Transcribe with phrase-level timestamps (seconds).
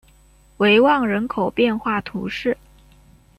[0.57, 2.57] 维旺人口变化图示